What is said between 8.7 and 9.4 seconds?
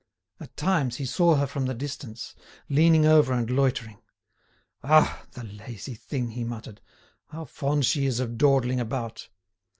about!"